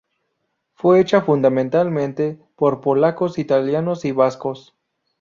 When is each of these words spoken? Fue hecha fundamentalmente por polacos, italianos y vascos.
Fue 0.73 0.99
hecha 0.99 1.21
fundamentalmente 1.21 2.39
por 2.55 2.81
polacos, 2.81 3.37
italianos 3.37 4.03
y 4.03 4.11
vascos. 4.11 4.75